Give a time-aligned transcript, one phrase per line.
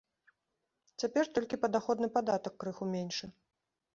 [1.03, 3.25] Цяпер толькі падаходны падатак крыху меншы.